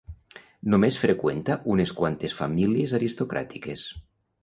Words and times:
Només 0.73 0.97
freqüenta 1.01 1.59
unes 1.75 1.95
quantes 2.01 2.37
famílies 2.43 2.99
aristocràtiques. 3.03 3.89